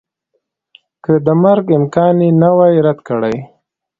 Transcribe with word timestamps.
که 1.03 1.13
د 1.25 1.27
مرګ 1.43 1.65
امکان 1.79 2.15
یې 2.25 2.29
نه 2.41 2.49
وای 2.57 2.75
رد 2.85 2.99
کړی 3.07 3.37